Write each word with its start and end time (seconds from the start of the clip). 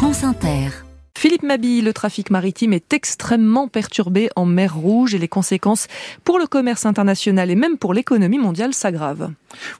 France 0.00 0.24
Inter. 0.24 0.70
Philippe 1.14 1.42
Mabille, 1.42 1.84
le 1.84 1.92
trafic 1.92 2.30
maritime 2.30 2.72
est 2.72 2.94
extrêmement 2.94 3.68
perturbé 3.68 4.30
en 4.34 4.46
mer 4.46 4.74
Rouge 4.74 5.14
et 5.14 5.18
les 5.18 5.28
conséquences 5.28 5.88
pour 6.24 6.38
le 6.38 6.46
commerce 6.46 6.86
international 6.86 7.50
et 7.50 7.54
même 7.54 7.76
pour 7.76 7.92
l'économie 7.92 8.38
mondiale 8.38 8.72
s'aggravent. 8.72 9.30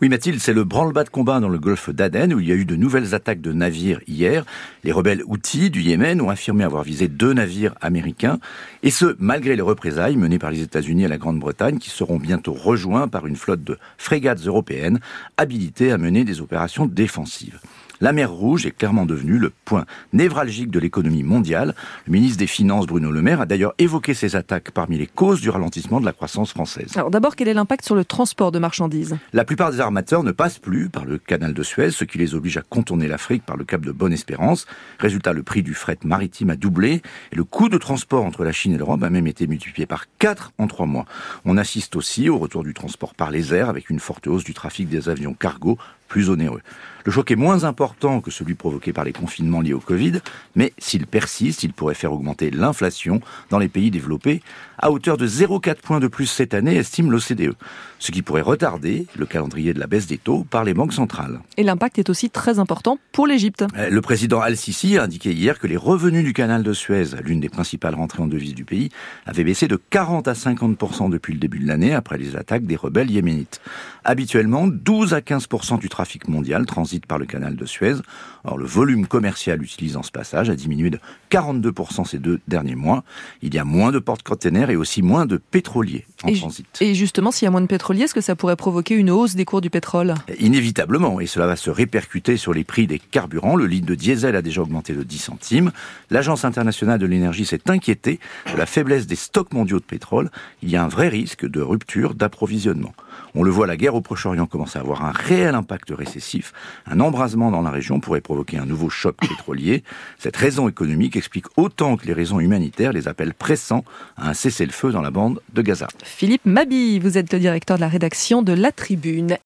Oui 0.03 0.11
Mathilde, 0.11 0.39
c'est 0.39 0.53
le 0.53 0.65
branle-bas 0.65 1.05
de 1.05 1.09
combat 1.09 1.41
dans 1.41 1.49
le 1.49 1.59
golfe 1.59 1.89
d'Aden 1.89 2.35
où 2.35 2.41
il 2.41 2.49
y 2.49 2.53
a 2.53 2.55
eu 2.55 2.67
de 2.67 2.77
nouvelles 2.77 3.15
attaques 3.15 3.41
de 3.41 3.55
navires 3.55 4.03
hier. 4.07 4.45
Les 4.85 4.93
rebelles 4.93 5.23
Houthis 5.25 5.71
du 5.71 5.81
Yémen 5.81 6.21
ont 6.21 6.29
affirmé 6.29 6.65
avoir 6.65 6.83
visé 6.83 7.09
deux 7.09 7.33
navires 7.33 7.75
américains 7.81 8.41
et 8.83 8.91
ce, 8.91 9.17
malgré 9.19 9.57
les 9.57 9.63
représailles 9.63 10.19
menées 10.19 10.39
par 10.39 10.51
les 10.51 10.61
États-Unis 10.61 11.05
et 11.05 11.09
la 11.09 11.17
Grande-Bretagne 11.17 11.79
qui 11.79 11.89
seront 11.89 12.19
bientôt 12.19 12.53
rejoints 12.53 13.09
par 13.09 13.27
une 13.27 13.37
flotte 13.37 13.65
de 13.65 13.79
frégates 13.97 14.47
européennes 14.47 15.01
habilitées 15.39 15.93
à 15.93 15.97
mener 15.97 16.25
des 16.25 16.43
opérations 16.43 16.85
défensives. 16.85 17.59
La 18.03 18.15
mer 18.15 18.31
Rouge 18.31 18.65
est 18.65 18.71
clairement 18.71 19.05
devenue 19.05 19.37
le 19.37 19.53
point 19.67 19.85
névralgique 20.15 20.71
de 20.71 20.79
l'économie 20.79 21.23
mondiale. 21.23 21.75
Le 22.07 22.13
ministre 22.13 22.39
des 22.39 22.47
Finances, 22.47 22.87
Bruno 22.87 23.11
Le 23.11 23.21
Maire, 23.21 23.43
a 23.43 23.47
d'ailleurs 23.47 23.75
évoqué 23.77 24.15
ces 24.15 24.37
attaques 24.37 24.71
parmi 24.71 24.97
les 24.97 25.07
causes 25.07 25.43
du 25.43 25.51
ralentissement 25.51 26.01
de 26.01 26.07
la 26.07 26.15
croissance 26.15 26.51
française. 26.51 26.93
Alors 26.97 27.11
d'abord, 27.11 27.37
quel 27.37 27.49
est 27.49 27.55
l'impact 27.55 27.85
sur 27.85 27.95
le 27.95 28.07
transport 28.07 28.53
de 28.53 28.59
marchandises? 28.59 29.19
La 29.35 29.45
plupart 29.45 29.71
des 29.71 29.81
armateurs 29.81 30.23
ne 30.23 30.33
passent 30.33 30.59
plus 30.59 30.89
par 30.89 31.05
le 31.05 31.19
canal 31.19 31.53
de 31.53 31.63
Suez, 31.63 31.91
ce 31.91 32.05
qui 32.05 32.17
les 32.17 32.35
oblige 32.35 32.57
à 32.57 32.63
contourner 32.63 33.07
l'Afrique 33.07 33.45
par 33.45 33.59
le 33.59 33.65
cap 33.65 33.83
de 33.83 33.93
Bonne-Espérance. 33.93 34.67
Résultat, 34.99 35.35
le 35.35 35.43
prix 35.43 35.63
du 35.63 35.75
fret 35.75 35.99
maritime 36.03 36.49
a 36.49 36.57
doublé 36.57 37.03
et 37.33 37.37
le 37.37 37.45
coût 37.45 37.69
de 37.69 37.77
transport 37.77 38.25
entre 38.25 38.45
la 38.45 38.53
Chine 38.53 38.73
et 38.73 38.79
l'Europe 38.79 39.03
a 39.03 39.11
même 39.11 39.27
été 39.27 39.47
multiplié 39.47 39.85
par 39.85 40.07
4 40.19 40.53
en 40.57 40.69
3 40.69 40.87
mois. 40.87 41.05
On 41.45 41.59
assiste 41.59 41.97
aussi 41.97 42.31
au 42.31 42.39
retour 42.39 42.65
du 42.65 42.73
transport 42.73 43.15
par 43.15 43.31
les 43.31 43.53
airs 43.53 43.69
avec 43.69 43.91
une 43.91 44.01
forte 44.01 44.27
hausse 44.27 44.45
du 44.45 44.55
trafic 44.55 44.89
des 44.89 45.11
avions 45.11 45.35
cargo 45.35 45.77
plus 46.11 46.29
onéreux. 46.29 46.61
Le 47.07 47.13
choc 47.13 47.31
est 47.31 47.37
moins 47.37 47.65
important 47.65 48.21
que 48.21 48.31
celui 48.31 48.55
provoqué 48.55 48.93
par 48.93 49.05
les 49.05 49.13
confinements 49.13 49.63
liés 49.63 49.73
au 49.73 49.81
Covid, 49.81 50.21
mais 50.55 50.75
s'il 50.77 51.07
persiste, 51.07 51.63
il 51.63 51.73
pourrait 51.73 51.95
faire 51.95 52.13
augmenter 52.13 52.51
l'inflation 52.51 53.23
dans 53.49 53.59
les 53.59 53.69
pays 53.69 53.91
développés 53.91 54.43
à 54.79 54.91
hauteur 54.91 55.17
de 55.17 55.27
0,4 55.27 55.77
points 55.77 56.01
de 56.01 56.09
plus 56.09 56.27
cette 56.27 56.55
année, 56.55 56.77
estime 56.77 57.11
l'OCDE, 57.11 57.55
ce 57.99 58.13
qui 58.13 58.23
pourrait 58.23 58.41
retarder 58.41 59.07
le 59.17 59.27
calendrier 59.27 59.75
de 59.75 59.81
la 59.81 59.87
baisse 59.87 60.07
des 60.07 60.19
taux 60.19 60.45
par 60.45 60.65
les 60.65 60.75
banques 60.75 60.95
centrales. 60.95 61.41
Et 61.57 61.63
l'impact 61.63 61.99
est 61.99 62.09
aussi 62.09 62.31
très 62.31 62.59
important 62.59 62.99
pour 63.13 63.27
l'Égypte. 63.27 63.65
Euh, 63.77 63.91
le 63.91 64.01
président 64.01 64.41
Al-Sisi 64.41 64.97
a 64.97 65.05
indiqué 65.05 65.33
hier 65.33 65.59
que 65.59 65.67
les 65.67 65.77
revenus 65.77 66.25
du 66.25 66.33
canal 66.33 66.63
de 66.63 66.73
Suez, 66.73 67.05
l'une 67.23 67.41
des 67.41 67.51
principales 67.51 67.95
rentrées 67.95 68.23
en 68.23 68.27
devises 68.27 68.55
du 68.55 68.65
pays, 68.65 68.91
avaient 69.27 69.45
baissé 69.45 69.69
de 69.69 69.79
40 69.91 70.29
à 70.29 70.35
50 70.35 71.11
depuis 71.11 71.35
le 71.35 71.39
début 71.39 71.59
de 71.59 71.67
l'année 71.67 71.95
après 71.95 72.19
les 72.19 72.37
attaques 72.37 72.65
des 72.65 72.77
rebelles 72.77 73.11
yéménites. 73.11 73.61
Habituellement, 74.05 74.67
12 74.67 75.13
à 75.13 75.21
15% 75.21 75.79
du 75.79 75.89
trafic 76.01 76.29
mondial 76.29 76.65
transite 76.65 77.05
par 77.05 77.19
le 77.19 77.27
canal 77.27 77.57
de 77.57 77.67
Suez. 77.67 77.97
Or, 78.45 78.57
le 78.57 78.65
volume 78.65 79.07
commercial 79.07 79.63
utilisé 79.63 79.99
en 79.99 80.03
ce 80.03 80.11
passage 80.11 80.49
a 80.49 80.55
diminué 80.55 80.89
de 80.89 80.99
42 81.29 81.75
ces 82.07 82.19
deux 82.19 82.41
derniers 82.49 82.75
mois. 82.75 83.05
Il 83.43 83.55
y 83.55 83.59
a 83.59 83.65
moins 83.65 83.93
de 83.93 83.99
porte-containers 83.99 84.71
et 84.71 84.77
aussi 84.77 85.03
moins 85.03 85.27
de 85.27 85.37
pétroliers 85.37 86.07
en 86.23 86.29
et 86.29 86.39
transit. 86.39 86.67
Et 86.81 86.95
justement, 86.95 87.33
s'il 87.33 87.45
y 87.45 87.49
a 87.49 87.51
moins 87.51 87.61
de 87.61 87.67
pétroliers, 87.67 88.05
est-ce 88.05 88.15
que 88.15 88.23
ça 88.23 88.35
pourrait 88.35 88.57
provoquer 88.57 88.95
une 88.95 89.11
hausse 89.11 89.35
des 89.35 89.45
cours 89.45 89.61
du 89.61 89.69
pétrole? 89.69 90.15
Inévitablement, 90.39 91.21
et 91.21 91.27
cela 91.27 91.47
va 91.47 91.57
se 91.57 91.69
répercuter 91.69 92.39
sur 92.39 92.55
les 92.55 92.65
prix 92.65 92.87
des 92.87 92.99
carburants. 92.99 93.57
Le 93.57 93.67
litre 93.67 93.87
de 93.87 93.95
diesel 93.95 94.35
a 94.37 94.41
déjà 94.41 94.63
augmenté 94.63 94.95
de 94.95 95.03
10 95.03 95.19
centimes. 95.19 95.71
L'Agence 96.09 96.47
internationale 96.47 96.99
de 96.99 97.05
l'énergie 97.05 97.45
s'est 97.45 97.71
inquiétée 97.71 98.21
de 98.51 98.57
la 98.57 98.65
faiblesse 98.65 99.07
des 99.07 99.17
stocks 99.17 99.53
mondiaux 99.53 99.81
de 99.81 99.85
pétrole. 99.85 100.31
Il 100.63 100.71
y 100.71 100.77
a 100.77 100.83
un 100.83 100.89
vrai 100.89 101.09
risque 101.09 101.47
de 101.47 101.61
rupture 101.61 102.15
d'approvisionnement. 102.15 102.95
On 103.35 103.43
le 103.43 103.51
voit, 103.51 103.67
la 103.67 103.77
guerre 103.77 103.95
au 103.95 104.01
Proche-Orient 104.01 104.47
commence 104.47 104.77
à 104.77 104.81
avoir 104.81 105.05
un 105.05 105.13
réel 105.13 105.51
impact 105.91 105.99
récessif. 105.99 106.53
Un 106.87 107.01
embrasement 107.01 107.51
dans 107.51 107.63
la 107.63 107.71
région 107.71 108.01
pourrait 108.01 108.21
provoquer 108.21 108.59
un 108.59 108.67
nouveau 108.67 108.91
choc 108.91 109.17
pétrolier. 109.21 109.83
Cette 110.19 110.37
raison 110.37 110.69
économique 110.69 111.17
explique 111.17 111.47
autant 111.57 111.97
que 111.97 112.07
les 112.07 112.13
raisons 112.13 112.41
humanitaires 112.41 112.93
les 112.93 113.09
appels 113.09 113.35
pressants 113.35 113.85
à 114.17 114.31
un 114.31 114.35
cessez-le-feu 114.35 114.93
dans 114.93 115.03
la 115.03 115.11
bande 115.11 115.41
de 115.53 115.63
Gaza. 115.63 115.89
Philippe 116.05 116.45
Mabi, 116.45 116.99
vous 116.99 117.19
êtes 117.19 117.33
le 117.33 117.39
directeur 117.39 117.77
de 117.77 117.83
la 117.83 117.89
rédaction 117.89 118.43
de 118.43 118.53
La 118.53 118.73
Tribune. 118.73 119.37